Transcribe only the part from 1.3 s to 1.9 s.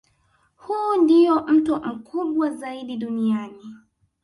mto